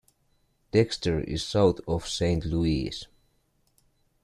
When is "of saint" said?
1.87-2.43